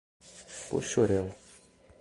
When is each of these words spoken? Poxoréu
Poxoréu 0.69 1.27